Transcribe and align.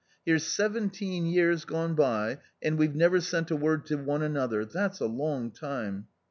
Here's 0.25 0.47
seven 0.47 0.89
teen 0.89 1.27
years 1.27 1.63
gone 1.63 1.93
by 1.93 2.39
and 2.59 2.75
we've 2.75 2.95
never 2.95 3.21
sent 3.21 3.51
a 3.51 3.55
word 3.55 3.85
to 3.85 3.97
one 3.97 4.23
another— 4.23 4.65
that's 4.65 4.99
a 4.99 5.05
long 5.05 5.51
time. 5.51 6.07